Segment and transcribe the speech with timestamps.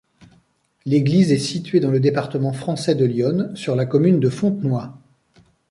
[0.87, 4.89] L'église est située dans le département français de l'Yonne, sur la commune de Fontenoy.